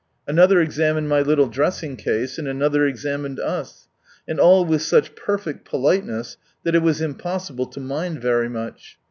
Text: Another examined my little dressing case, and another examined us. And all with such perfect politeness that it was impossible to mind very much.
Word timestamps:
Another 0.27 0.59
examined 0.59 1.07
my 1.09 1.21
little 1.21 1.45
dressing 1.45 1.95
case, 1.95 2.39
and 2.39 2.47
another 2.47 2.87
examined 2.87 3.39
us. 3.39 3.87
And 4.27 4.39
all 4.39 4.65
with 4.65 4.81
such 4.81 5.13
perfect 5.15 5.63
politeness 5.63 6.37
that 6.63 6.73
it 6.73 6.81
was 6.81 7.01
impossible 7.01 7.67
to 7.67 7.79
mind 7.79 8.19
very 8.19 8.49
much. 8.49 8.97